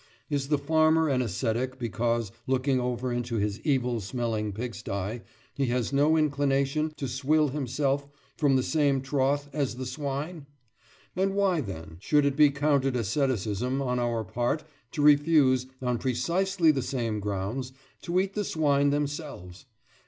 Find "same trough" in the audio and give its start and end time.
8.63-9.47